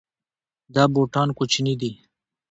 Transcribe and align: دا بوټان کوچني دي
دا 0.75 0.83
بوټان 0.93 1.29
کوچني 1.37 1.73
دي 1.81 1.91